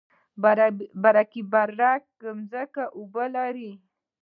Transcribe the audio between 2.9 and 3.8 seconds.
اوبه لري؟